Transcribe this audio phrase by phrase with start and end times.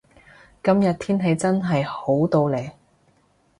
[0.63, 2.57] 今日天氣真係好到呢